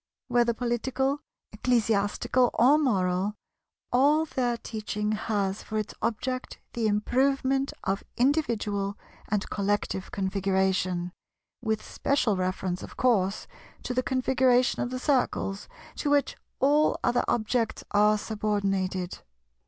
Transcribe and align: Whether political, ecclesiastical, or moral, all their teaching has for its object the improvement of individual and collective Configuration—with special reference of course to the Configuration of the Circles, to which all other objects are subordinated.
Whether 0.29 0.55
political, 0.55 1.19
ecclesiastical, 1.51 2.49
or 2.55 2.79
moral, 2.79 3.35
all 3.91 4.25
their 4.25 4.57
teaching 4.57 5.11
has 5.11 5.61
for 5.61 5.77
its 5.77 5.93
object 6.01 6.57
the 6.73 6.87
improvement 6.87 7.71
of 7.83 8.03
individual 8.17 8.97
and 9.29 9.47
collective 9.51 10.09
Configuration—with 10.09 11.85
special 11.85 12.35
reference 12.35 12.81
of 12.81 12.97
course 12.97 13.45
to 13.83 13.93
the 13.93 14.01
Configuration 14.01 14.81
of 14.81 14.89
the 14.89 14.97
Circles, 14.97 15.67
to 15.97 16.09
which 16.09 16.35
all 16.59 16.97
other 17.03 17.23
objects 17.27 17.83
are 17.91 18.17
subordinated. 18.17 19.19